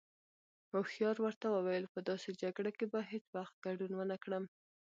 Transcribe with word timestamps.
هوښيار 0.71 1.17
ورته 1.21 1.45
وويل: 1.49 1.85
په 1.93 1.99
داسې 2.09 2.29
جگړه 2.41 2.71
کې 2.77 2.85
به 2.91 2.99
هیڅ 3.11 3.25
وخت 3.37 3.55
گډون 3.65 3.91
ونکړم. 3.95 4.43